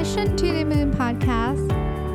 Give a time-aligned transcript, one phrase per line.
[0.00, 1.66] Mission to the Moon Podcast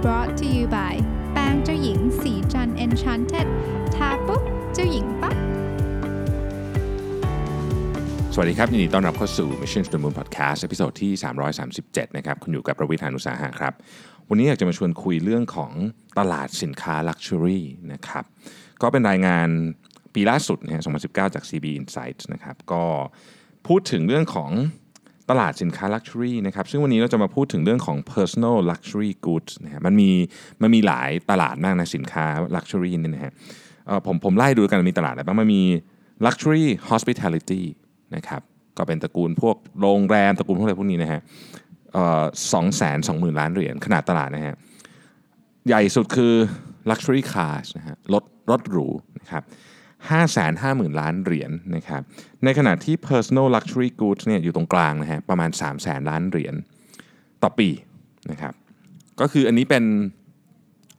[0.04, 0.96] brought to you by
[1.34, 3.48] แปรงเจ้าหญิงสีจัน Enchanted
[3.96, 4.44] ทาปุ๊บ
[4.74, 5.36] เจ้าหญิงปั๊บ
[8.34, 11.12] สวัสดีครับยินดีต้อนรับเข้าสู่ Mission to the Moon Podcast ตอนที่
[11.66, 13.74] 337 นะครับ คุณอยู่กับประวิทยานุสาหะครับ
[14.30, 15.72] วันนี้อยากจะมาชวนคุยเรื่องของ
[16.20, 17.62] ตลาดสินค้า Luxury
[17.94, 18.24] นะครับ
[18.82, 19.48] ก็เป็นรายงาน
[20.14, 22.84] ปีล่าสุดนะฮะ2019 จาก CB Insights นะครับ ก็
[23.68, 24.52] พูดถึงเรื่องของ
[25.30, 30.12] ตลาดสินค้า Luxury นะครับซึ่งวันนี้เราจะมาพูดถึงเรื่องของ Personal Luxury Goods นะฮะมันมี
[30.62, 32.26] มันมีหลายตลาดมากนะสินค้า
[32.56, 33.34] Luxury เนี่ยนะฮะ
[34.06, 35.64] ผมผมไล่ดูกันมีตลาดอะไรบ้างมันมี
[36.26, 37.64] Luxury Hospitality
[38.16, 38.42] นะครับ
[38.78, 41.22] ก็เป็นตระกูลพวกโรงแรมตระกูลพวกอะไรพวกนี้นะฮะ
[42.54, 44.56] สองแสนสองหมื่นล้านเหรียญขนาดตลาดนะฮะ
[45.68, 46.34] ใหญ่สุดคือ
[46.90, 48.88] Luxury Cars นะฮะรถรถหรู
[49.20, 49.44] นะครับ
[50.10, 52.02] ห้าแสนห้าหมื่นล้านเหรียญนะครับ
[52.44, 56.56] ในขณะที่ Personal Luxury Goods เนี่ยอยู่ตรงกลางนะฮะประมาณ 3 0 0แสนล้านเหรียญ
[57.44, 57.70] ต่อปี
[58.32, 58.54] นะครับ
[59.22, 59.84] ก็คืออันนี้เป็น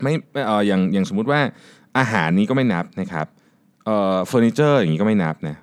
[0.03, 1.41] ไม่ไม่เอออย่างอย่างสมมุติว่า
[1.99, 3.27] อาหารนี้ก็ไม่นับนะครับ
[3.85, 5.57] เอ่อเฟอร์นิเจอร์อย่างนี้ก็ไม่นับนะ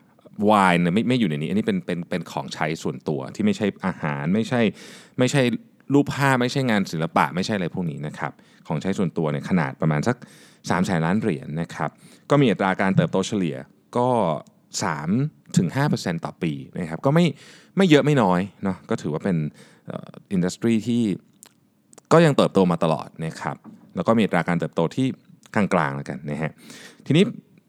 [0.49, 4.61] วายเนี่ยไม่ไม่อยู่ในนี้ อันนี้เป็นเป็นเป็นของใช้ส่วนตัวที่ไม่ใช่อาหารไม่ใช่
[5.19, 5.41] ไม่ใช่
[5.93, 8.31] รูปภาพไม่ใช่งานศิลปะไม่ใช่อะไรพวกนี้นะครับ
[8.67, 11.89] ของใช้ส่วนตัวเนี่ยขนาดประมาณสัก3ามแสนล้านเหรียญนะครับ
[12.29, 13.55] ก็มีอัตราการเติบโตเฉลี่ย
[13.97, 14.09] ก็
[14.81, 17.25] 3ถึง5%ต่อปีนะครับก็ไม่
[17.77, 19.37] ไม่เยอะไม่น้อยเนาะก็ถือว่าเป็น
[20.31, 21.03] industry ที่
[22.13, 23.55] ก็ยังเติบโตมาตลอดนะครับ
[23.95, 25.07] แล้วก็มีอัตราการเติบโตที่
[25.55, 26.51] กลางๆแล้วกันนะฮะ
[27.05, 27.23] ทีนี้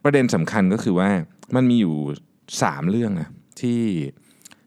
[0.04, 1.08] ประเด็นสำคัญก็คือว่า
[1.54, 1.96] มันมีอยู่
[2.42, 3.28] 3 เรื่องนะ
[3.60, 3.80] ที่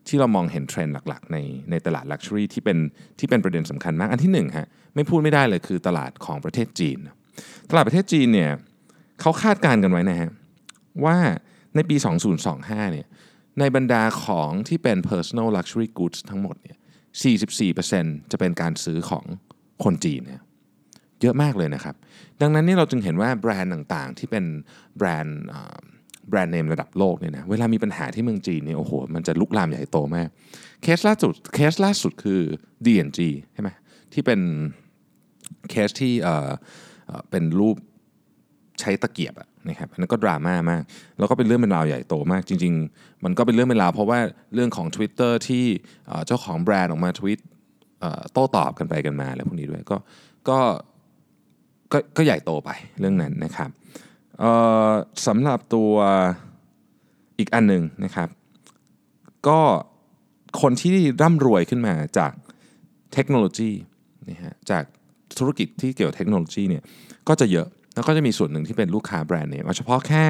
[0.08, 1.38] ที่เรามองเห็นเทรนด์หลักๆ ใน
[1.72, 2.78] ในตลาดลักชัวรี่ที่เป็น
[3.20, 6.98] ที่เป็นประเด็นสำคัญมาก อันที่1ฮะไม่พูดไม่ได้เลยคือตลาดของประเทศจีน
[7.70, 8.52] ตลาดประเทศจีนเนี่ย
[9.22, 10.30] เขาคาดการณ์กันไว้นะฮะ
[11.06, 11.18] ว่า
[11.76, 11.96] ในปี
[12.44, 13.08] 2025 เนี่ย
[13.60, 16.78] ในบรรดาของที่เป็น personal luxury goods ทั้งหมดเนี่ย
[17.74, 19.26] 44%จะเป็นการซื้อของ
[19.84, 20.42] คนจีนเนี่ย
[21.22, 21.96] เยอะมากเลยนะครับ
[22.42, 24.46] ดังนั้นนี่เราจึงเห็นว่าแบรนด์ต่างๆ ที่เป็น
[24.98, 25.40] แบรนด์
[26.30, 30.30] แบรนด์เนมระดับโลกเนี่ยนะเวลามีปัญหาที่เมืองจีนเนี่ยโอ้โหมันจะลุกลามใหญ่โตมาก
[30.84, 32.42] เคสล่าสุดเคสล่าสุดคือ
[32.86, 33.20] D&G
[33.54, 33.70] ใช่ไหม
[34.14, 34.40] ที่เป็น
[35.70, 36.50] เคสที่เอ่อ
[37.30, 37.76] เป็นรูป
[38.80, 40.84] ใช้ตะเกียบอะนะครับอันนั้นก็ดราม่ามาก
[41.18, 44.20] แล้วก็เป็นเรื่องเป็นราวใหญ่โตมาก จริง ๆ มันก็เป็นเรื่องเป็นราวเพราะว่า
[44.54, 45.66] เรื่องของ Twitter ที่
[46.28, 47.40] เจ้าของแบรนด์ออกมาทวิต
[48.34, 49.98] โต้ตอบกันไปกันมาอะไรพวกนี้ด้วยก็
[50.50, 50.60] ก็
[51.92, 53.70] ก็ก็ใหญ่โตไปเรื่องนั้นนะครับ
[55.28, 55.94] สำหรับตัว
[57.40, 58.30] อีกอันหนึ่งนะครับ
[59.48, 59.60] ก็
[60.62, 62.32] คนที่ร่ำรวยขึ้นมาจาก
[63.14, 63.72] เทคโนโลยี
[64.30, 64.84] นะฮะจาก
[65.40, 66.84] ธุรกิจที่เกี่ยวเทคโนโลยีเนี่ย
[67.28, 70.26] ก็จะเยอะแล้วก็จะมีส่วนหนึ่งที่เป็นลูกค้าแบรนด์เนมเอาเฉพาะแค่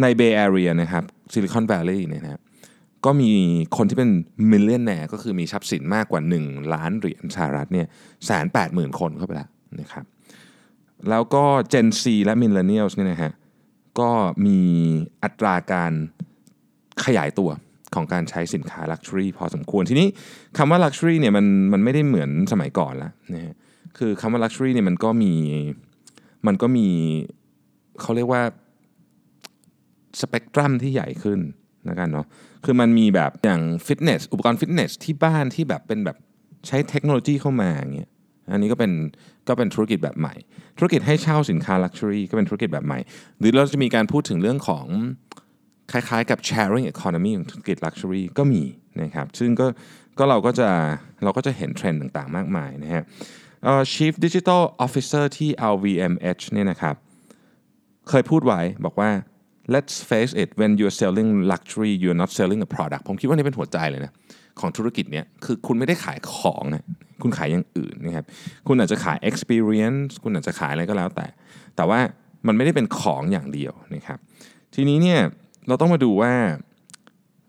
[0.00, 2.42] ใน Bay Area นะครับ Silicon Valley เนี่ยนะครับ
[3.04, 3.30] ก็มี
[3.76, 4.10] คนที่เป็น
[4.50, 7.86] millionaire ก็คือมีทรัพย์สินมากกว่า 1 ล้านเหรียญสหรัฐเนี่ย
[8.26, 9.48] แสนแปดหมื่นคนเข้าไปแล้ว
[9.80, 10.04] นะครับ
[11.10, 13.32] แล้วก็ Gen Z และ Millennials เนี่ยนะฮะ
[14.00, 14.10] ก็
[14.46, 14.58] มี
[15.22, 15.92] อัตราการ
[17.04, 17.50] ขยายตัว
[17.94, 20.08] ของการใช้สินค้า Luxury พอสมควร ทีนี้
[20.58, 23.54] คำว่า Luxury เนี่ยมันมันไม่ได้เหมือนสมัยก่อนแล้วนะฮะ
[23.98, 25.34] คือคำว่า Luxury เนี่ยมันก็มี
[26.46, 26.88] มันก็มี
[28.00, 28.42] เขาเรียกว่า
[30.20, 31.40] สเปกตรัมที่ใหญ่ขึ้น
[31.88, 32.26] นะกันเนาะ
[32.64, 36.16] คือมันมีแบบอย่างฟิตเนสอุปกรณ์ฟิตเนสที่บ้านที่แบบเป็นแบบ
[36.66, 38.10] ใช้เทคโนโลยีเข้ามาอย่างเงี้ย
[38.52, 38.92] อันนี้ก็เป็น
[39.48, 40.34] ก็เป็นธุรกิจแบบใหม่
[40.78, 42.98] ธุรกิจให้เช่าสินค้า Luxury ก็เป็นธุรกิจแบบใหม่
[43.38, 44.86] หรือเราจะมีการพูดถึงเรื่องของ
[45.92, 48.62] คล้ายๆกับ sharing economy ของธุรกิจ Luxury ก็มี
[49.02, 49.66] นะครับซึ่งก็
[50.18, 50.68] ก็เราก็จะ
[51.24, 53.04] เราก็จะเห็นเทรนด์ต่างๆ มากมายนะฮะ
[53.94, 56.94] Chief Digital Officer ที่ LVMH เนี่ยนะครับ
[58.08, 59.10] เคยพูดไว้บอกว่า
[59.74, 64.12] let's face it when you're selling luxury you're not selling a product ผมคิดว่านี่เป็นหัวใจเลยนะ
[64.60, 66.84] ของธุรกิจเนี้ยคือคุณไม่ได้ขายของนะ
[67.22, 68.24] คุณขายอย่างอื่นนะครับ
[68.66, 71.26] คุณอาจจะขาย experience คุณอาจจะขายอะไรก็แล้วแต่
[71.76, 72.00] แต่ว่า
[72.46, 74.18] มันไม่ได้เป็นของอย่างเดียวนะครับ
[74.74, 75.20] ทีนี้เนี่ย
[75.68, 76.32] เราต้องมาดูว่า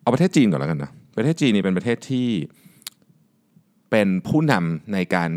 [0.02, 2.28] เอาประเทศจีนก่อนแล้วกันนะประเทศจีนนี่เป็นประเทศที่
[3.92, 5.30] เป็นผู้นำในการ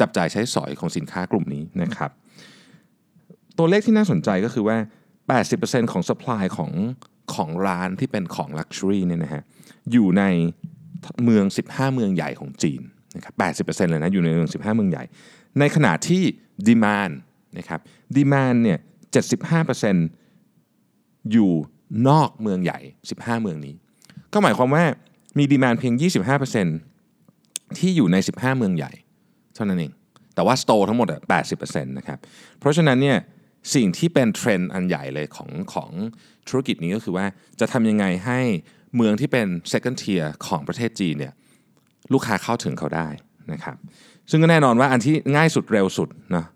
[0.00, 2.10] จับจ่ายใช้สอยของสินค้ากลุ่มนี้นะครับ
[3.58, 4.76] ตัวเลขที่น่าสนใจก็คือว่า
[5.34, 6.70] 80%ของ supply ของ
[7.34, 9.42] ของร้านที่เป็นของ luxury เนี่ยนะฮะ
[9.92, 10.22] อยู่ใน
[11.24, 12.80] เมือง 15 เมืองใหญ่ของจีน
[13.16, 13.30] นะครั
[13.62, 15.04] บ80%เลยนะอยู่ในเมือง 15 เมืองใหญ่
[15.58, 16.22] ในขณะที่
[16.68, 17.14] demand
[17.58, 17.80] นะครับ
[18.16, 18.78] demand เนี่ย
[19.64, 21.52] 75%อยู่
[22.08, 22.78] นอกเมืองใหญ่
[23.12, 23.74] 15 เมืองนี้
[24.32, 24.84] ก็หมายความว่า
[25.38, 25.94] มี demand เพียง
[27.06, 28.92] 25%ที่อยู่ใน 15 เมืองใหญ่
[29.54, 29.92] เท่านั้นเอง
[30.34, 31.20] แต่ว่า store ทั้งหมดอะ
[31.52, 32.18] 80%นะครับ
[32.58, 33.18] เพราะฉะนั้นเนี่ย
[33.74, 35.90] สิ่งที่เป็นเทรนด์อันใหญ่เลยของของ
[36.48, 37.26] ธุรกิจนี้ก็คือว่า
[37.60, 38.40] จะทำยังไงให้
[38.96, 41.32] เมืองที่เป็น second tier ของประเทศจีนเนี่ย
[42.12, 43.08] ลูกค้าเข้าถึงเขาได้
[43.52, 43.76] นะครับ
[44.30, 46.46] ซึ่งก็แน่นอนว่าอันที่ง่ายสุดเร็วสุดนะ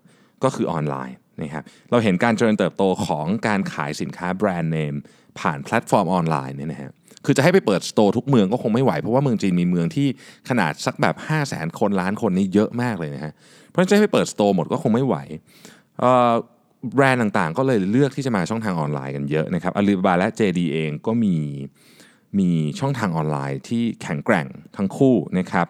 [0.43, 4.95] ก็คือออนไลน์นะครับเราเห็นการเจริญเติบโตของการขายสินค้าแบรนด์เนม
[5.39, 6.91] ผ่านแพลตฟอร์มออนไลน์เนี่ยนะฮะ
[7.25, 10.07] คือจะให้ไปเปิด store ทุกเมืองก็คงไม่ไหว เพราะว่าเมืองจีนมีเมืองที่
[10.49, 13.33] ขนาดสักแบบ 5 0 0แสนคนล้านคนนี่เยอะมากเลยนะฮะ
[13.67, 15.15] เพราะฉะนั้นจะให้ไปเปิด store หมดก็คงไม่ไหว
[16.95, 21.35] แบรนด์ต่างๆ ก็เลยเลือกที่จะมาช่องทางออนไลน์กันเยอะนะครับอาลีบาบาและ JD เองก็มี
[22.39, 24.47] มีช่องทางออนไลน์ที่แข็งแกร่ง
[24.77, 25.67] ทั้งคู่นะครับ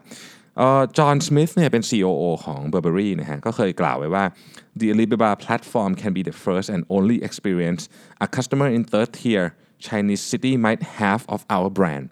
[0.98, 4.24] John Smith เนี่ยเป็น COO ของ Burberry นะฮะก็เคยกล่าวไว้ว่า
[4.80, 7.82] the Alibaba platform can be the first and only experience
[8.26, 9.46] a customer in third tier
[9.88, 12.06] Chinese city might have of our brand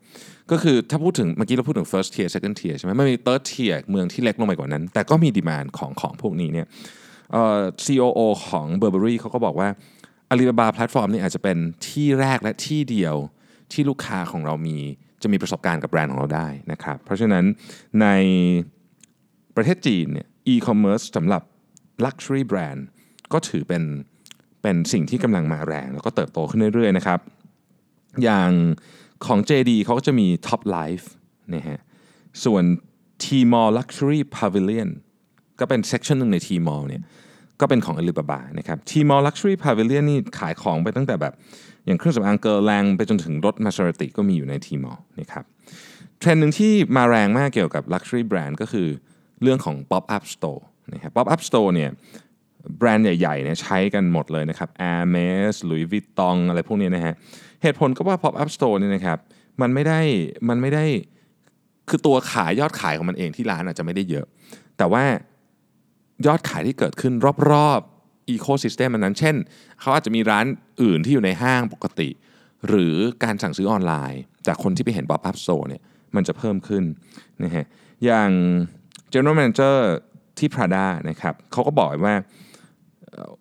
[0.52, 6.68] ก็คือถ้าพูดถึงเมื่อกี้เราพูดถึง first tier second tier ใช่ไหม มันมี third tier เมืองที่เล็กลงไปกว่านั้น แต่ก็มี demand ของของพวกนี้เนี่ย
[7.32, 8.20] เอ่อ COO
[8.50, 9.70] ของ Burberry เขาก็บอกว่า
[10.32, 11.58] Alibaba platform นี่อาจจะเป็น
[11.88, 13.16] ที่แรกและที่เดียว
[13.74, 14.78] ที่ลูกค้าของเรามี
[15.22, 17.46] จะมีประสบการณ์กับแบรนด์ของเราได้นะครับ เพราะฉะนั้น
[18.02, 18.08] ใน
[19.56, 21.42] ประเทศจีนเนี่ย e-commerce สำหรับ
[22.06, 22.82] luxury brand
[23.34, 23.84] ก็ถือเป็น
[24.62, 27.20] เป็นสิ่งที่กำลังมาแรง แล้วก็เติบโตขึ้นเรื่อยๆนะครับ
[28.24, 28.52] อย่าง
[29.26, 31.06] ของ JD เขาก็จะมี Top Life
[31.56, 31.80] นะฮะ
[32.44, 32.64] ส่วน
[33.24, 34.90] Tmall Luxury Pavilion
[35.60, 37.04] ก็เป็น section หนึ่งใน Tmall เนี่ย
[37.62, 41.34] ก็เป็นของ Alibaba นะครับ Tmall Luxury Pavilion นี่ขายของไปตั้งแต่แบบ
[41.86, 45.44] อย่างเครื่องสำอางเกอร์แรงไปจนถึงรถมา s ารติก็มีอยู่ใน Tmall นะครับ
[46.20, 48.88] เทรนด์หนึ่งที่มาแรงมากเกี่ยวกับ Luxury Brand ก็คือ
[49.42, 50.62] เรื่องของ Pop Up Store
[50.94, 51.90] นะครับ Pop Up Store เนี่ย
[52.78, 57.14] แบรนด์ใหญ่ๆเนี่ยใช้กันหมดเลยนะครับ Hermes Louis Vuitton อะไรพวกนี้นะฮะ
[57.62, 59.18] เหตุผลก็ว่า Pop Up Store เนี่ยนะครับ
[59.62, 60.00] มันไม่ได้
[60.50, 60.86] มันไม่ได้
[61.90, 64.26] คือตัวขายยอดขายของมันเองที่ร้านอาจจะไม่ได้เยอะ
[64.78, 65.04] แต่ว่า
[66.26, 67.14] ยอดขายที่เกิดขึ้น
[67.52, 67.95] รอบๆ
[68.30, 69.36] อีโคซิสเต็มมันนั้น เช่น
[69.80, 70.46] เขาอาจจะมีร้าน
[70.82, 72.10] อื่นที่อยู่ในห้างปกติ
[72.68, 75.82] หรือการสั่งซื้อออนไลน์ จากคนที่ไปเห็น Pop Up Store เนี่ย
[76.16, 76.84] มันจะเพิ่มขึ้น
[77.44, 77.66] นะฮะ
[78.06, 78.30] อย่าง
[79.14, 79.76] General Manager
[80.38, 82.16] ที่ Prada นะครับเขาก็บอกว่า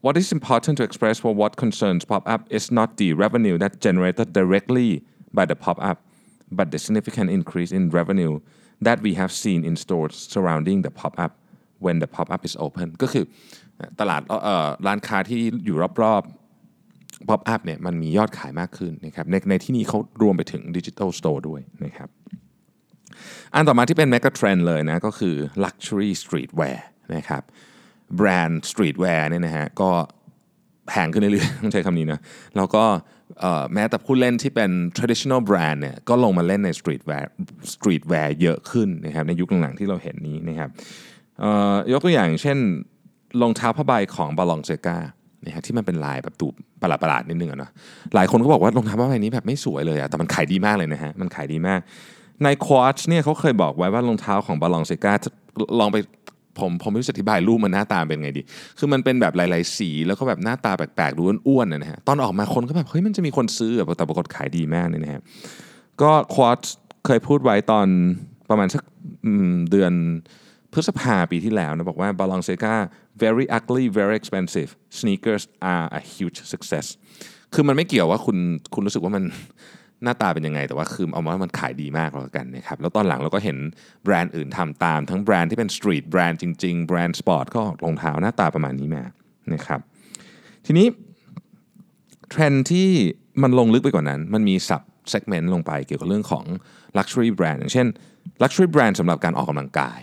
[0.05, 4.29] what is important to express for what concerns pop-up is not the revenue that generated
[4.39, 4.91] directly
[5.37, 5.99] by the pop-up,
[6.59, 8.35] but the significant increase in revenue
[8.87, 11.33] that we have seen in stores surrounding the pop-up
[11.85, 13.25] when the pop-up is open ก็คือ
[14.01, 14.21] ตลาด
[14.87, 22.09] ร้านค้าที่อยู่รอบๆ pop-up เนี่ยมันมียอดขายมากขึ้นนะครับในในที่นี้เขารวมไปถึง digital store ด้วยนะครับ
[23.55, 25.35] อันต่อมาที่เป็น mega trend เลยนะก็คือ
[25.65, 26.79] luxury streetwear
[27.17, 27.43] นะครับ
[28.17, 29.91] แบรนด์ streetwear เนี่ยนะฮะก็
[30.89, 32.21] แพงขึ้นเรื่อยๆต้องใช้คำนี้นะ
[32.57, 32.85] แล้วก็
[33.75, 40.71] แม้แต่ผู้เล่นที่เป็น traditional brand เนี่ยก็ลงมาเล่นใน streetwear streetwear เยอะขึ้นนะครับในยุคหลังๆที่เราเห็นนี้นะครับ
[41.93, 42.59] ยกตัวอย่างเช่น
[43.43, 44.99] รองเท้าผ้าใบของ Balenciaga
[45.45, 46.47] นะฮะที่มันเป็นลายแบบดู
[46.83, 47.71] ประหลาดๆนิดนึงอะเนาะ
[48.15, 51.81] หลายคนก็บอกว่ารองเท้าผ้าใบนี้แบบไม่สวยเลยอะแต่มันขายดีมากเลยนะฮะมันขายดีมาก
[52.43, 55.13] ในควอชเนี่ยเขาเคยบอกไว้ว่ารองเท้าของบาลองเซกา
[55.81, 55.97] ลองไป
[56.59, 58.43] ผมผมไม่รู้จะอธิบายรูปมันหน้าตาเป็นไงดี
[58.79, 65.21] คือมันเป็นแบบหลาย ๆ สี แล้วก็แบบหน้าตาแปลกๆดูอ้วนๆนะฮะ ตอนออกมาคนก็แบบเฮ้ยมันจะมีคนซื้อแต่ปรากฏขายดีมากเลยนะฮะ
[66.03, 66.61] ก็ควอต
[67.07, 67.87] เคยพูดไว้ตอน
[68.51, 68.83] ประมาณสัก
[69.71, 69.93] เดือน
[70.75, 72.75] พฤษภาปีที่แล้วนะบอกว่า Balenciaga
[73.23, 76.87] very ugly very expensive sneakers are a huge success
[77.55, 78.39] คือมันไม่เกี่ยวว่าคุณ
[78.75, 79.25] คุณรู้สึกว่ามัน
[80.03, 83.57] หน้าตาเป็นยังไง แต่ว่าคือเอามามันขายดีมากแล้วกันนะครับแล้วตอนหลังเราก็เห็น
[84.05, 89.05] แบรนด์อื่นทำตาม ทั้งแบรนด์ที่เป็น street brand จริง ๆ แบรนด์สปอร์ตก็รองเท้าหน้าตาประมาณนี้มา
[89.55, 89.81] นะครับ
[90.67, 90.87] ทีนี้
[92.31, 92.89] เทรนที่
[93.43, 96.45] มันลงลึกไปกว่านั้น มันมี sub-segment ลงไปเกี่ยวกับเรื่องของ
[96.97, 97.87] Luxury Brand อย่างเช่น
[98.43, 100.01] Luxury Brand สำหรับการออกกำลังกาย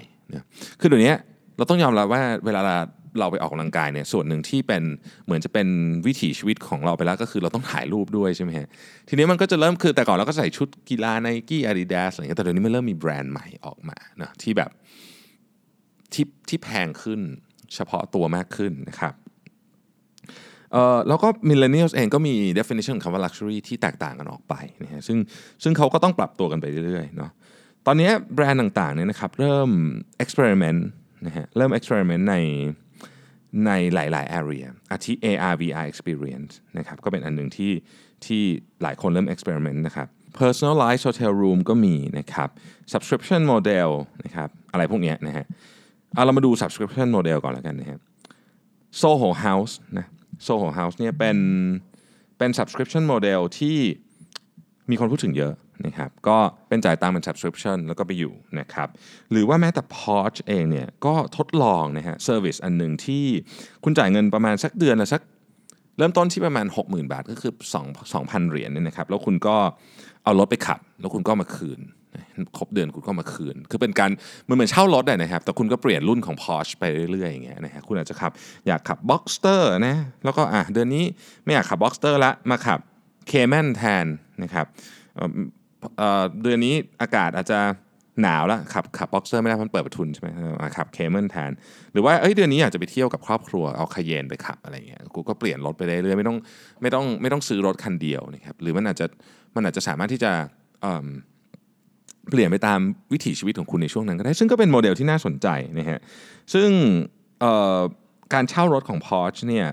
[0.79, 1.13] คือเดี๋ยวนี้
[1.57, 2.61] เราต้องยอมรับว่าเวลา
[3.19, 4.83] เราไปออกกำลังกายเนี่ยส่วนหนึ่งที่เป็น
[5.25, 5.67] เหมือนจะเป็น
[6.07, 8.67] วิถีชีวิตของเราไปแล้วก็คือเราต้องถ่ายรูปด้วยใช่ไหมฮะ
[9.09, 14.71] ทีนี้มันก็จะเริ่มคือแต่ก่อนเราก็ใส่ชุดกีฬาไนกี้อาดิดาสอะไรเงี้ยแต่เดี๋ยวนี้มันเริ่มมีแบรนด์ใหม่ออกมาเนะที่แบบ
[16.13, 17.19] ที่ที่แพงขึ้น
[17.75, 19.13] เฉพาะตัวมากขึ้นนะครับ
[20.71, 25.17] เอ่อแล้วก็ millennials เองก็มี definition คำว่า luxury ที่แตกต่างกันออกไปนะฮะซึ่ง
[25.63, 27.31] ซึ่งเขาก็ต้องปรับตัวกันไปเรื่อยๆเนาะ
[27.85, 29.69] ตอนนี้แบรนด์ต่างๆเนี่ยนะครับเริ่ม
[30.23, 30.81] experiment
[31.25, 32.35] นะฮะเริ่ม experiment ใน
[33.65, 37.71] ในหลาย ๆ area อาทิ AR VR experience นะครับก็เป็นอันหนึ่งที่
[38.25, 38.43] ที่
[38.81, 40.07] หลายคนเริ่ม experiment นะครับ
[40.39, 42.49] personalized hotel room ก็มีนะครับ
[42.93, 43.89] subscription model
[44.23, 45.45] นะครับอะไรพวกนี้นะฮะ
[46.13, 47.99] เอาเรามาดู subscription model ก่อนแล้วกันนะฮะ
[49.01, 50.05] Soho House นะ
[50.47, 51.37] Soho House เนี่ยเป็น
[52.37, 53.77] เป็น subscription model ที่
[54.91, 55.53] มีคนพูดถึงเยอะ
[55.85, 56.37] นะครับก็
[56.69, 58.87] เป็นจ่ายตามเป็น subscription แล้วก็ไปอยู่นะครับ
[59.31, 63.25] หรือว่าแม้แต่ Porsche เองเนี่ยก็ทดลองนะฮะ service อันหนึ่งที่
[63.83, 65.21] คุณจ่ายเงินประมาณสักเดือนละสัก
[65.97, 69.55] เริ่มต้นที่ประมาณ 60,000 บาทก็คือ 2 2,000 เหรียญเนี่ยนะครับแล้วคุณก็
[70.23, 71.81] เอารถไปขับ แล้วคุณก็มาคืน
[72.57, 74.11] ครบเดือนคุณก็มาคืน คือเป็นการ
[74.47, 78.31] มันเหมือนเช่ารถนะครับ แต่คุณก็เปลี่ยนรุ่นของ Porsche ไปเรื่อยๆอย่างเงี้ยนะฮะคุณอาจจะขับ
[78.67, 81.03] อยากขับ Boxster นะแล้วก็อะเดือนนี้
[81.43, 82.79] ไม่อยากขับ Boxster ละมาขับ
[83.29, 84.05] Cayman แทน
[84.43, 84.65] นะครับ
[86.41, 87.59] เดือนนี้อากาศอาจจะ
[88.21, 90.29] หนาวแล้วขับขับ Boxster ไม่ได้มันเปิดประทุนใช่ไหม
[90.77, 91.51] ขับ Cayman แทน
[91.93, 96.37] หรือว่าเอ้ยเดือนนี้อยากจะไปเที่ยวกับครอบครัวเอาคาเยนไปขับอะไรเงี้ยกูก็เปลี่ยนรถไปเรื่อยๆไม่ต้อง
[96.81, 99.05] ไม่ต้องไม่ต้องซื้อรถคันเดียวนะครับหรือมันอาจจะ
[99.55, 100.31] มันอาจจะสามารถที่จะ
[100.81, 102.79] เเปลี่ยนไปตาม
[103.13, 105.47] วิถีชีวิตของคุณในช่วงนั้นก็ได้ ซึ่งก็เป็นโมเดลที่น่าสนใจ
[105.79, 105.99] นะฮะ
[106.53, 106.69] ซึ่ง
[108.33, 109.67] การเช่ารถของ Porsche เนี่ย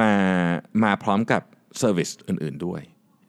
[0.00, 0.12] มา
[0.84, 1.42] มาพร้อมกับ
[1.78, 2.82] เซอร์วิสอื่น ๆด้วย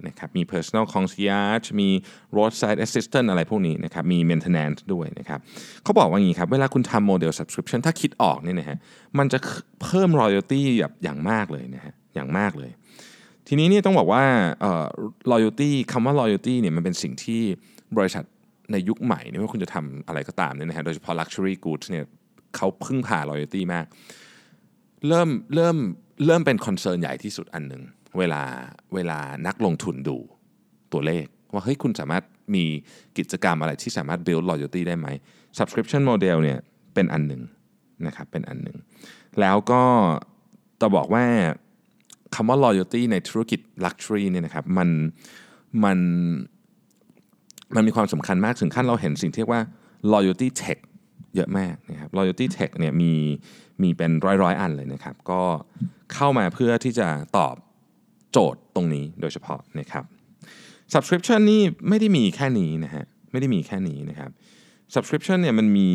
[0.07, 1.89] นะครับมี personal concierge มี
[2.37, 5.39] roadside assistant อะไรพวกนี้นะครับมี maintenance ด้วยนะครับ
[5.83, 8.77] เขาบอกว่าอย่างนี้ครับ เวลาคุณทำโมเดล subscription ถ้าคิดออกเนี่ยนะฮะ
[9.17, 9.39] มันจะ
[9.83, 12.71] เพิ่ม royalty แบบอย่างมากเลยนะฮะอย่างมากเลย
[13.47, 14.23] ทีนี้เนี่ยต้องบอกว่า
[14.61, 14.85] เอ่อ
[15.31, 17.41] loyalty คำว่า loyalty เนี่ยมันเป็นสิ่งที่
[17.97, 18.23] บริษัท
[18.71, 22.05] ในยุคใหม่เนี่ยว่าคุณจะทำอะไรก็ตามเนี่ยนะฮะโดยเฉพาะ luxury goods เนี่ย
[22.55, 23.85] เขาพึ่งพา loyalty มาก
[25.07, 25.77] เริ่มเริ่ม
[26.25, 27.81] เริ่มเป็นคอนเซิร์นใหญ่ที่สุดอันหนึ่ง
[28.17, 28.41] เวลา
[28.95, 30.17] เวลานักลงทุนดู
[30.93, 32.23] ตัวเลข ว่าเฮ้ยคุณสามารถ
[32.55, 32.65] มี
[33.17, 35.07] กิจกรรมอะไรที่สามารถ build loyalty ได้ไหม
[35.57, 36.59] subscription model เนี่ย
[36.93, 37.41] เป็นอันหนึ่ง
[38.07, 38.77] นะครับเป็นอันหนึ่ง
[39.39, 39.83] แล้วก็
[40.81, 41.25] จะบอกว่า
[42.35, 44.89] คำว่า loyalty ในธุรกิจ luxury เนี่ยนะครับมัน
[45.83, 45.99] มัน
[47.75, 49.61] มันมีความสำคัญมากถึงขั้นเราเห็นสิ่งที่เรียกว่า
[50.13, 50.79] loyalty tech
[51.35, 53.13] เยอะมากนะครับ loyalty tech เนี่ยมี
[53.81, 55.41] มีเป็นร้อยร้อยๆอันเลยนะครับ ก็
[56.13, 57.55] เข้ามาเพื่อที่จะตอบ
[58.33, 60.03] โจทย์ตรงนี้โดยเฉพาะนะครับ
[60.93, 64.31] subscription นี่ไม่ได้มีแค่นี้นะฮะไม่ได้มีแค่นี้นะครับ
[64.93, 65.89] subscription เนี่ยมันมี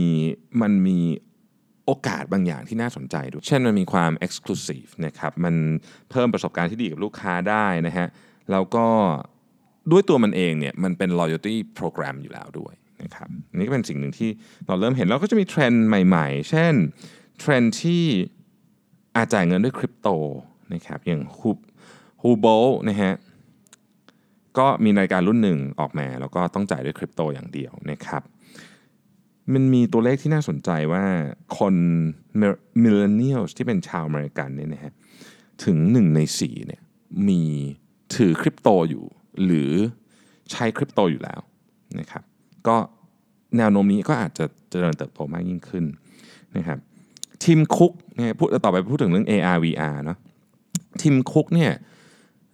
[0.62, 0.98] มันมี
[1.86, 5.54] โอกาสบางอย่างที่น่าสนใจด้วย เช่นมันมีความ exclusive นะครับ มัน
[6.10, 8.06] เพิ่มประสบการณ์ที่ดีกับลูกค้าได้นะฮะ
[8.50, 8.86] แล้วก็
[9.90, 14.30] ด้วยตัวมันเองเนี่ยมันเป็น loyalty program อยู่แล้วด้วยนะครับนนี้ก็เป็นสิ่งหนึ่งที่
[14.66, 16.74] เราเริ่มเห็นแล้วก็จะมีเทรนด์ใหม่ๆ เช่น
[17.38, 18.04] เทรนด์ที่
[19.16, 20.08] อาจ่ายเงินด้วยคริปโต
[20.74, 21.50] นะครับ อย่างฮู
[22.22, 22.46] ฮูโบ
[22.88, 23.12] นะฮะ
[24.58, 28.22] ก็มีนาฬิการรุ่นหนึ่งออกมา แล้วก็ต้องจ่ายด้วยคริปโตอย่างเดียวนะครับ
[29.52, 31.04] มันมีตัวเลขที่น่าสนใจว่า
[31.58, 31.74] คน
[32.40, 34.92] millennial ที่เป็นชาวอเมริกันเนี่ยนะฮะ
[35.64, 36.82] ถึงหนึ่งในสี่เนี่ย
[37.28, 37.42] มี
[38.14, 39.04] ถือคริปโตอยู่
[39.44, 39.72] หรือ
[40.50, 41.40] ใช้คริปโตอยู่แล้ว
[41.98, 42.22] นะครับ
[42.68, 42.76] ก็
[43.56, 45.84] แนวโน้มนี้ก็อาจจะเจริญเติบโตมากยิ่งขึ้น
[46.56, 46.78] นะครับ
[47.44, 50.18] Tim Cook เนี่ยพูดต่อไปพูดถึงเรื่อง AR VR เนาะ
[51.02, 51.72] Tim Cook เนี่ย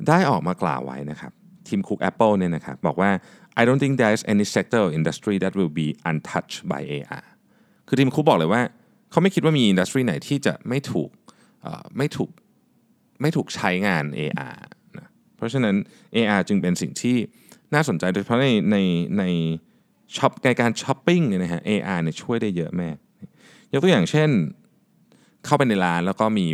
[0.09, 1.33] ได้ออกมากล่าวไว้นะครับ
[1.69, 3.11] Tim Cook Apple เนี่ยนะครับบอกว่า
[3.61, 7.27] I don't think there is any sector or industry that will be untouched by AR
[7.89, 8.63] คือ Tim Cook บอกเลยว่า
[9.11, 11.11] เขาไม่คิดว่ามี industry ไหนที่จะไม่ถูก
[11.97, 12.31] ไม่ถูก
[13.21, 14.59] ไม่ถูกใช้งาน AR
[14.99, 15.75] นะเพราะฉะนั้น
[16.17, 17.17] AR จึงเป็นสิ่งที่
[17.75, 18.79] น่าสนใจโดยเฉพาะในใน
[19.19, 19.25] ใน
[20.17, 22.97] shop ในการช้อปปิ้งเนี่ยนะฮะ AR เนี่ยช่วยได้เยอะมาก
[23.73, 24.31] ยกตัวอย่างเช่น
[25.45, 26.47] เข้าไปในร้านแล้วก็มี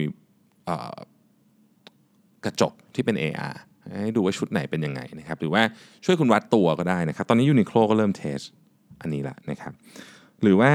[2.45, 3.55] กระจกที่เป็น AR
[4.03, 5.63] ให้ดูว่าชุดไหนเป็นยังไงนะครับหรือว่า
[6.05, 8.39] ช่วยคุณวัดตัวก็ได้นะครับ ตอนนี้ Uniqlo ก็เริ่ม test
[9.01, 9.73] อันนี้ละนะครับ
[10.43, 10.73] หรือว่า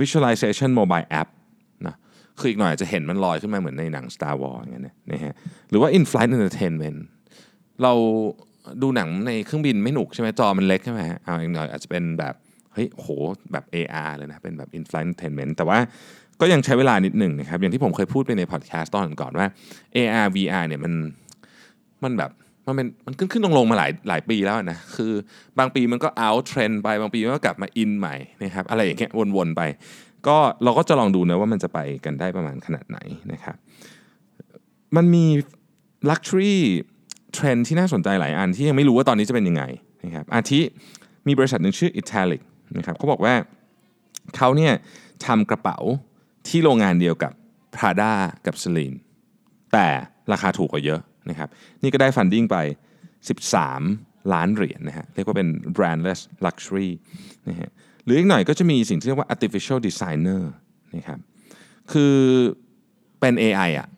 [0.00, 1.28] visualization mobile app
[1.86, 1.96] นะ
[2.38, 5.34] คืออีกหน่อยจะเห็นมันลอยขึ้นมาเหมือนในหนัง Star Wars อย่างเงี้ยนะฮะ
[5.70, 6.98] หรือว่า in flight entertainment
[7.82, 7.92] เรา
[8.82, 12.34] ดูหนังในเครื่องบินไม่หนุกใช่ไหมจอมันเล็กใช่ไหมฮะเอาอีกหน่อยอาจจะเป็นแบบ
[12.74, 13.08] เฮ้ยโห
[13.52, 15.78] แบบ AR เลยนะ เป็นแบบ in flight entertainment แต่ว่า
[16.40, 19.46] ก็ยังใช้เวลานิดหนึ่งนะครับอย่างที่ผมเคยพูดไปในพอดแคสต์ตอนก่อนว่า
[19.96, 20.92] AR VR เนี่ยมัน
[22.04, 22.30] มันแบบ
[22.66, 25.12] มันเป็นมันขึ้นขึ้นลงลงมาหลายหลายปีแล้วนะคือ
[25.58, 29.62] บางปีมันก็ out trend ไปบางปีมันก็กลับมา in ใหม่นะครับอะไรอย่างเงี้ยวนๆไป
[30.26, 32.98] ก็เราก็จะลองดูนะว่ามันจะไปกันได้ประมาณขนาดไหน
[33.32, 33.56] นะครับ
[34.96, 35.24] มันมี
[36.10, 36.56] luxury
[37.36, 39.64] trend ที่น่าสนใจหลายอันที่ยังไม่รู้ว่าตอนนี้จะเป็นยังไง
[40.04, 40.60] นะครับอาทิ
[41.26, 42.40] มีบริษัทหนึ่งชื่อ Italic
[42.76, 43.34] นะครับเขาบอกว่า
[44.36, 44.72] เขาเนี่ย
[45.26, 45.78] ทำกระเป๋า
[46.48, 47.32] ที่โรงงานเดียวกับ
[47.76, 48.12] Prada
[48.46, 48.96] กับ Celine
[49.72, 49.86] แต่
[50.32, 51.48] ราคาถูกกว่าเยอะนะครับ
[51.82, 52.56] นี่ก็ได้ฟันดิ้งไป
[53.42, 56.90] 13 ล้านเหรียญนะฮะ เรียกว่าเป็น brandless luxury
[57.48, 57.70] นะฮะ
[58.04, 60.42] หรืออีกหน่อยก็จะมีสิ่งที่เรียกว่า artificial designer
[60.96, 61.18] นะครับ
[61.92, 62.14] คือ
[63.20, 63.88] เป็น AI อะ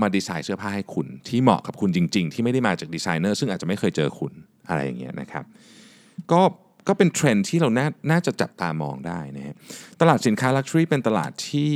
[0.00, 4.32] มาดีไซน์เสื้อผ้าให้คุณ ที่เหมาะกับคุณจริง ๆ ที่ไม่ได้มาจากดีไซเนอร์ซึ่งอาจจะไม่เคยเจอคุณ
[4.68, 5.44] อะไรอย่างเงี้ยนะครับ
[6.32, 6.40] ก็
[6.88, 9.54] ก็เป็นเทรนด์ที่เราน่าน่าจะจับตามองได้นะฮะ
[10.00, 11.74] ตลาดสินค้า luxury เป็นตลาดที่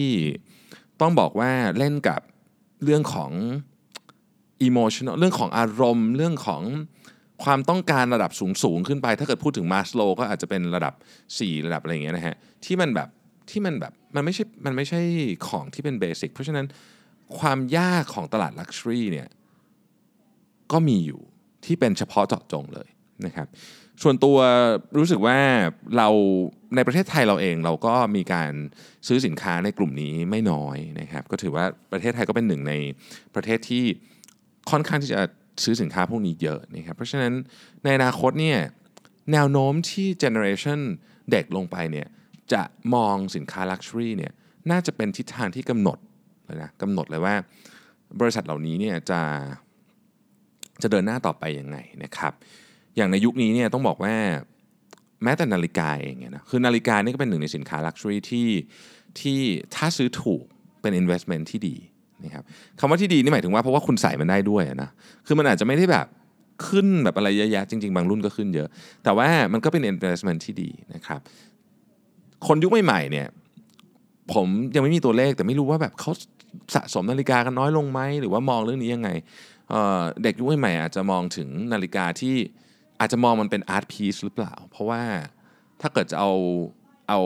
[1.00, 2.20] ต้องบอกว่าเล่นกับ
[2.84, 3.32] เรื่องของ
[4.68, 6.62] emotional เรื่องของอารมณ์ เรื่องของ
[7.44, 10.94] ความต้องการระดับสูงสูงขึ้นไป ถ้าเกิดพูดถึงมาสโลก็อาจจะเป็นระดับ
[11.30, 13.08] 4 ระดับอะไรอย่างเงี้ยนะฮะที่มันแบบ
[13.50, 15.00] ที่มันแบบมันไม่ใช่มันไม่ใช่
[15.48, 16.66] ของที่เป็น basic เพราะฉะนั้น
[17.38, 19.28] ความยากของตลาด luxury เนี่ย
[20.72, 21.20] ก็มีอยู่
[21.64, 22.88] ที่เป็นเฉพาะเจาะจงเลย
[23.26, 23.48] นะครับ
[24.02, 24.38] ส่วนตัว
[24.98, 25.38] รู้สึกว่า
[25.96, 26.08] เรา
[26.76, 28.52] ในประเทศไทยเราเองเราก็มีการ
[29.06, 32.74] ซื้อสินค้าในกลุ่มนี้ไม่น้อยนะครับ ก็ถือว่าประเทศไทยก็เป็นหนึ่งใน
[33.34, 33.84] ประเทศที่
[34.70, 35.20] ค่อนข้างที่จะ
[35.64, 37.32] ซื้อสินค้าพวกนี้เยอะนะครับเพราะฉะนั้น
[37.84, 38.58] ในอนาคตเนี่ย
[39.32, 40.80] แนวโน้มที่ generation
[41.30, 42.06] เด็กลงไปเนี่ย
[42.52, 42.62] จะ
[42.94, 44.32] มองสินค้า luxury เนี่ย
[44.70, 45.98] น่าจะเป็นทิศทางที่กำหนด
[46.44, 47.34] เลยนะกำหนดเลยว่า
[48.20, 49.20] บริษัทเหล่านี้เนี่ยจะ
[50.82, 52.32] จะเดินหน้าต่อไปยังไงนะครับ
[52.96, 54.14] อย่างในยุคนี้เนี่ยต้องบอกว่า
[55.22, 58.48] แม้แต่นาฬิกาเองเนี่ยนะคือนาฬิกานี่ก็เป็นหนึ่งในสินค้า luxury ที่
[59.20, 59.38] ที่
[59.74, 60.42] ถ้าซื้อถูก
[60.80, 61.76] เป็น investment ที่ดี
[62.24, 62.44] นะครับ
[62.80, 64.90] คำว่าที่ดีนี่หมายถึงว่าเพราะว่าคุณใส่มันได้ด้วยนะ
[65.26, 66.06] คือมันอาจจะไม่ได้แบบ
[66.66, 68.68] ขึ้นแบบอะไรเยอะแยะจริง ๆ บางรุ่นก็ขึ้นเยอะ
[69.04, 71.20] แต่ว่ามันก็เป็น investment ที่ดีนะครับ
[72.46, 73.28] คนยุคใหม่ๆเนี่ย
[74.32, 76.12] ผมยังไม่มีตัวเลขแต่ไม่รู้ว่าแบบเขา
[76.74, 79.10] สะสมนาฬิกากันน้อยลงไหมหรือว่ามองเรื่องนี้ยังไง
[79.68, 82.34] เด็กยุคใหม่อาจจะมองถึงนาฬิกาที่
[83.00, 85.02] อาจจะมองมันเป็น art piece หรือเปล่า เพราะว่า
[85.80, 86.32] ถ้าเกิดจะเอา
[87.08, 87.20] เอา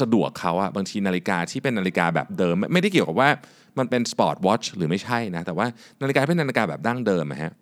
[0.00, 3.28] สะดวกเขาอะบางทีนาฬิกาที่เป็นนาฬิกาแบบเดิม ไม่ได้เกี่ยวกับว่า
[3.78, 5.66] มันเป็น sport watch หรือไม่ใช่นะ แต่ว่า
[6.02, 7.52] นาฬิกาเป็นนาฬิกาแบบดั้งเดิมอะฮะ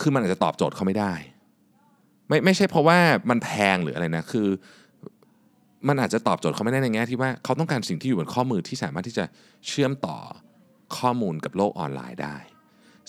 [0.00, 1.12] คือมันอาจจะตอบโจทย์เขาไม่ได้
[2.28, 2.98] ไม่ไม่ใช่เพราะว่า
[3.30, 4.48] มันแพงหรืออะไรนะคือ
[5.88, 9.24] มันอาจจะตอบโจทย์เขาไม่ได้ในแง่ที่ว่าเขาต้องการสิ่งที่อยู่บนข้อมือที่สามารถที่จะ
[9.66, 10.18] เชื่อมต่อ
[10.96, 12.36] ข้อมูลกับโลกออนไลน์ได้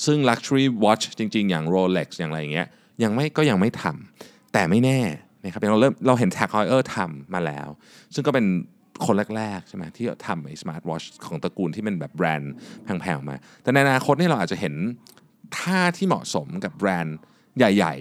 [0.06, 2.68] ซึ่ง Luxury Watch จริง ๆ อย่าง Rolex อย่างไรอย่างเงี้ย
[3.03, 5.00] ยังไม่ก็ยังไม่ทำแต่ไม่แน่
[5.43, 7.67] นะครับเราเริ่มเราเห็น Tag Heuer ทำมาแล้ว
[8.13, 8.45] ซึ่งก็เป็น
[9.05, 14.74] คนแรกๆใช่ไหมที่ทำไอ้สมาร์ทวอชของตระกูลที่เป็นแบบแบรนด์แพงๆมา แต่ในอนาคตนี่เราอาจจะเห็น
[15.57, 17.17] ท่าที่เหมาะสมกับแบรนด์
[17.57, 17.95] ใหญ่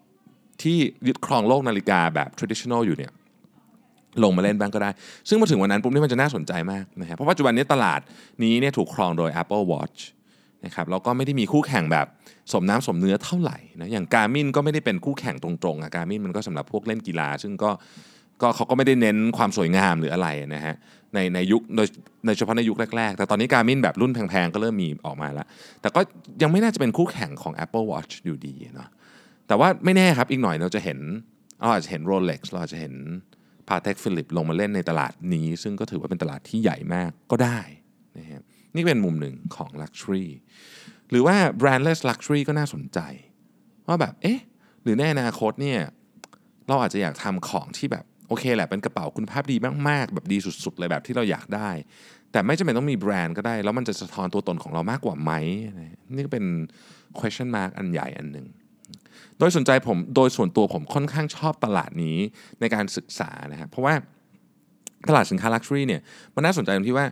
[0.00, 0.76] ๆ ที่
[1.06, 3.12] ยึดครองโลกนาฬิกาแบบ traditional อยู่เนี่ย
[4.22, 4.90] ลงมาเล่นบ้างก็ได้
[5.28, 8.00] ซึ่งมาถึงวันนั้นปุ๊บนี่มันจะน่าสนใจมากนะครับเพราะปัจจุบันนี้ตลาด
[8.42, 9.98] นี้เนี่ยถูกครองโดย Apple Watch
[10.66, 12.06] นะครับแล้วก็ไม่ได้มีคู่แข่งแบบ
[12.52, 17.70] สมน้ำสมเนื้อเท่าไหร่นะอย่างการมินก็ไม่ได้เป็นคู่แข่งตรงๆอะการมินมันก็สำหรับพวกเล่นกีฬา ซึ่งก็
[18.42, 20.74] ก็เขาก็ไม่ได้เน้นความสวยงามหรืออะไรนะฮะ
[21.14, 21.86] ในในยุคโดย
[22.26, 25.46] ในเฉพาะในยุคแรกๆ แต่ตอนนี้การมินแบบรุ่นแพงๆ ก็เริ่มมีออกมาแล้ว
[25.80, 26.00] แต่ก็
[26.42, 28.88] ยังไม่น่าจะเป็นคู่แข่งของ Apple Watch อยู่ดีเนาะ
[29.48, 30.98] แต่ว่าไม่แน่ครับอีกหน่อยเราจะเห็น
[31.60, 32.94] เราอาจจะเห็น Rolex เราอาจจะเห็น
[33.68, 37.58] พาเทคฟิลิปลงมาเล่นในตลาดนี้ ซึ่งก็ถือว่าเป็นตลาดที่ใหญ่มากก็ได้
[38.18, 38.42] นะฮะ
[38.74, 40.26] นี่เป็นมุมหนึ่งของ Luxury
[41.10, 42.98] หรือว่า brandless luxury ก็น่าสนใจ
[43.86, 44.40] ว่าแบบเอ๊ะ
[44.82, 45.80] หรือในอนาคตเนี่ย
[46.68, 49.56] เราอาจจะอยากทำของที่แบบโอเคแหละเป็นกระเป๋าคุณภาพดี
[49.88, 51.70] มาก ๆ แบบดีสุด ๆ เลยแบบที่เราอยากได้
[52.32, 55.32] แต่ไม่จำเป็นต้องมีแบรนด์ก็ได้ แล้วมันจะสะท้อนตัวตนของเรามากกว่าไหม
[56.14, 56.44] นี่ก็เป็น
[57.18, 58.46] question mark อันใหญ่อันหนึ่ง
[59.38, 62.18] โดยสนใจผมโดยส่วนตัวผมค่อนข้างชอบตลาดนี้
[62.60, 63.94] ในการศึกษานะครับเพราะว่า
[65.08, 66.02] ตลาดสินค้าลักชัวรี่เนี่ย
[66.34, 67.06] มันน่าสนใจตรงที่ว่า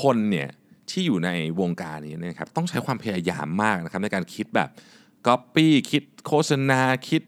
[0.00, 0.48] คนเนี่ย
[0.90, 4.68] ที่อยู่ในวงการนี้นะครับต้องใช้ความพยายามมากนะครับในการคิดแบบ
[5.26, 7.22] ก๊อปปี้คิดโฆษณาคิด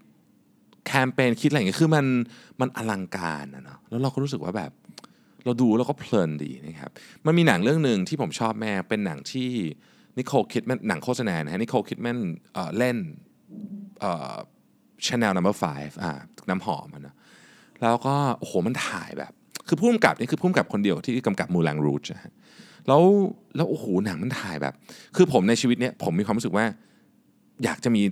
[0.87, 2.07] แคมเปญคิดอะไรอย่างเงี้ยคือมัน
[2.61, 4.73] มันอลังการนะเนาะแล้วเราก็รู้สึกว่าแบบ
[5.45, 6.91] เราดูแล้วก็เพลินดีนะครับ
[7.27, 9.51] มันมีหนังเรื่องหนึ่งที่ผมชอบมากเป็นหนังที่
[10.19, 12.19] Nicole Kidman หนังโฆษณานะฮะ Nicole Kidman
[12.79, 12.97] เล่น
[15.07, 15.65] Chanel Number Five
[16.03, 16.11] อ่า
[16.49, 17.15] น้ำหอมนะ
[17.83, 19.33] แล้วก็โอ้โหมันถ่ายแบบ
[19.69, 22.33] คือผู้กำกับนี่คือผู้กำกับคนเดียวที่กำกับ Moulin Rouge นะ
[22.89, 23.03] แล้ว
[23.57, 24.75] แล้วโอ้โหหนังมันถ่ายแบบ
[25.17, 26.65] คือผมในชีวิตเนี้ยผมมีความรู้สึกว่า
[27.65, 28.03] อยากจะมี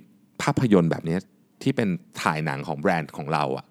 [0.42, 1.16] ภาพยนตร์แบบนี้
[1.62, 1.88] ที่เป็น
[2.22, 3.66] ถ่ายหนังของแบรนด์ของเราอะ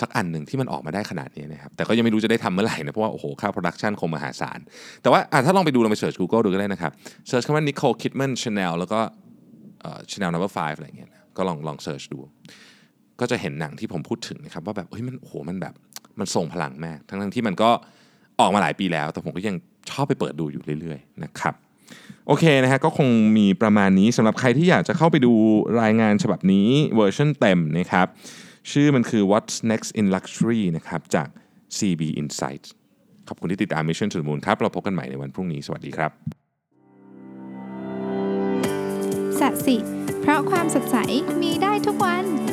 [0.00, 4.58] สักอันหนึ่งที่มันออกมาได้ขนาดนี้นะครับแต่ก็ยังไม่รู้จะได้ทำเมื่อไหร่นะเพราะว่าโอ้โหค่า production คงมหาศาล
[5.02, 6.92] แต่ว่าถ้าลองไปดูลองไปเสิร์ช Google ดูก็ได้นะครับ
[7.28, 9.00] search คำว่า Nicole Kidman Chanel แล้วก็
[10.10, 12.18] Chanel Number Five อะไรเงี้ยก็ลองลอง search ดู
[13.20, 15.74] ก็จะเห็นหนังที่ผมพูดถึงนะครับว่าแบบเฮ้ยมันโอ้โหมันแบบ
[16.18, 17.70] มันทรงพลังมาก ทั้งที่มันก็
[18.40, 19.56] ออกมาหลายปีแล้ว แต่ผมก็ยัง
[19.92, 21.54] ชอบไปเปิดดูอยู่เรื่อยๆนะครับ
[22.26, 25.32] โอเคนะฮะก็คงมีประมาณนี้สำหรับใครที่อยากจะเข้าไปดู
[25.82, 28.06] รายงานฉบับนี้เวอร์ชันเต็มนะครับ
[28.70, 31.28] ชื่อมันคือ What's Next in Luxury นะครับจาก
[31.76, 32.68] CB Insights
[33.28, 36.10] ขอบคุณที่ติดตาม Mission to the Moon ครับ เราพบกันใหม่ในวันพรุ่งนี้ สวัสดีครับ
[39.38, 39.76] สัสิ
[40.20, 40.96] เพราะความสดใส
[41.42, 42.51] มีได้ทุกวัน